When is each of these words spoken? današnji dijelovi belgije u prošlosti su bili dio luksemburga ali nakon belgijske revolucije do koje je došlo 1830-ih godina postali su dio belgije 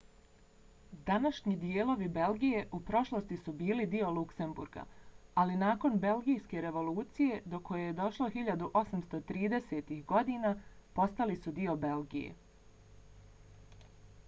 današnji 1.07 1.51
dijelovi 1.63 2.05
belgije 2.13 2.61
u 2.77 2.77
prošlosti 2.87 3.35
su 3.41 3.51
bili 3.59 3.83
dio 3.91 4.07
luksemburga 4.15 4.85
ali 5.43 5.57
nakon 5.63 5.99
belgijske 6.05 6.63
revolucije 6.65 7.35
do 7.53 7.59
koje 7.69 7.81
je 7.91 7.95
došlo 7.99 8.29
1830-ih 8.37 10.01
godina 10.15 10.55
postali 11.01 11.37
su 11.45 11.53
dio 11.61 11.77
belgije 11.85 12.33